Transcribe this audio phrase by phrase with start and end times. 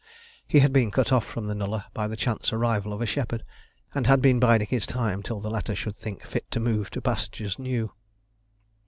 [0.47, 3.43] He had been cut off from the nullah by the chance arrival of a shepherd,
[3.93, 7.01] and had been biding his time till the latter should think fit to move to
[7.01, 7.93] pastures new.